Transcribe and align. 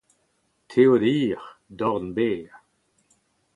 Teod 0.71 1.03
hir, 1.09 1.41
dorn 1.79 2.07
berr. 2.15 2.51